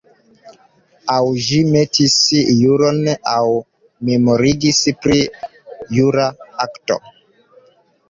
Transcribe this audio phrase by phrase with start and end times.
[1.15, 2.15] Aŭ ĝi metis
[2.61, 3.03] juron
[3.35, 3.45] aŭ
[4.11, 5.23] memorigis pri
[6.01, 6.31] jura
[6.69, 7.03] akto.